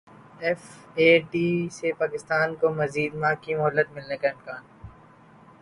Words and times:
F 0.43 0.61
A 0.99 1.09
T 1.31 1.47
F 1.57 1.73
سے 1.77 1.91
پاکستان 1.99 2.47
کو 2.59 2.69
مزید 2.79 3.11
ماہ 3.21 3.35
کی 3.41 3.51
مہلت 3.55 3.87
ملنے 3.95 4.17
کا 4.21 4.27
امکان 4.29 4.61